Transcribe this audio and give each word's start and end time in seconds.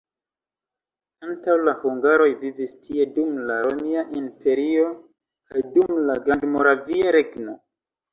Antaŭ 1.25 1.57
la 1.65 1.73
hungaroj 1.81 2.29
vivis 2.43 2.73
tie 2.85 3.05
dum 3.17 3.35
la 3.49 3.57
Romia 3.67 4.05
Imperio 4.21 4.87
kaj 5.53 5.63
dum 5.77 6.01
la 6.07 6.17
Grandmoravia 6.29 7.13
Regno. 7.19 7.55